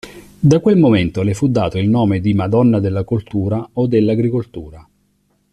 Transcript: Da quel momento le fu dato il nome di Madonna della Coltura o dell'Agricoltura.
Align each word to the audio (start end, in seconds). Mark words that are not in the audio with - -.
Da 0.39 0.59
quel 0.61 0.79
momento 0.79 1.21
le 1.21 1.35
fu 1.35 1.47
dato 1.47 1.77
il 1.77 1.87
nome 1.87 2.21
di 2.21 2.33
Madonna 2.33 2.79
della 2.79 3.03
Coltura 3.03 3.69
o 3.73 3.85
dell'Agricoltura. 3.85 4.83